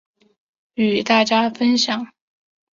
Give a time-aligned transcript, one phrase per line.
[0.73, 2.07] 与大家分享